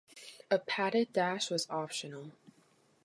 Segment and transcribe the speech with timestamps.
[0.49, 2.31] A padded dash was optional.